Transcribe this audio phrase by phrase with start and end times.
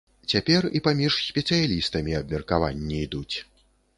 [0.31, 3.37] Цяпер і паміж спецыялістамі абмеркаванні ідуць.